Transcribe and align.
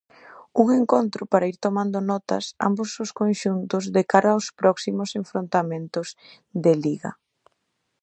Un 0.61 0.67
encontro 0.79 1.21
para 1.31 1.49
ir 1.51 1.57
tomando 1.65 1.97
notas 2.11 2.45
ambos 2.67 2.89
os 3.03 3.11
conxuntos 3.19 3.83
de 3.95 4.03
cara 4.11 4.37
ós 4.39 4.47
próximos 4.59 5.09
enfrontamentos 5.21 6.07
de 6.63 6.73
liga. 6.83 7.11